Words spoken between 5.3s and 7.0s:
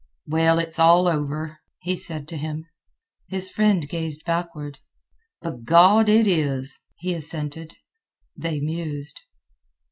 "B'Gawd, it is,"